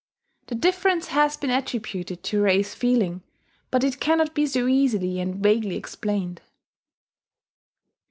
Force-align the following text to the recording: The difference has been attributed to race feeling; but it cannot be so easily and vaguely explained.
The 0.47 0.55
difference 0.55 1.09
has 1.09 1.37
been 1.37 1.51
attributed 1.51 2.23
to 2.23 2.41
race 2.41 2.73
feeling; 2.73 3.21
but 3.69 3.83
it 3.83 3.99
cannot 3.99 4.33
be 4.33 4.47
so 4.47 4.65
easily 4.67 5.19
and 5.19 5.35
vaguely 5.35 5.75
explained. 5.75 6.41